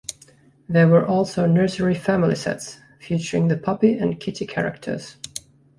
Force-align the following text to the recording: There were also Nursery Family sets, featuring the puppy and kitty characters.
There 0.67 0.87
were 0.87 1.05
also 1.05 1.45
Nursery 1.45 1.93
Family 1.93 2.33
sets, 2.33 2.79
featuring 2.99 3.49
the 3.49 3.55
puppy 3.57 3.99
and 3.99 4.19
kitty 4.19 4.47
characters. 4.47 5.17